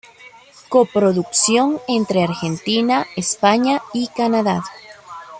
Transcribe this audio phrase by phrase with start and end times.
[0.67, 4.63] Coproducción entre Argentina, España y Canadá.